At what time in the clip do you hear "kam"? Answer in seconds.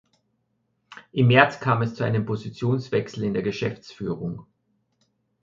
1.59-1.83